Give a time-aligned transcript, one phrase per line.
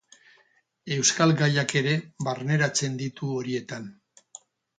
[0.95, 1.93] Euskal gaiak ere
[2.29, 3.87] barneratzen ditu horietan.